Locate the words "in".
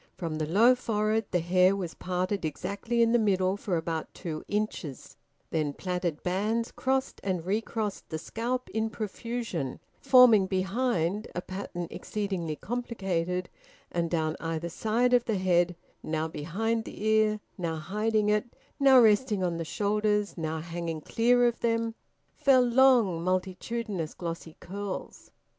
3.03-3.11, 8.71-8.89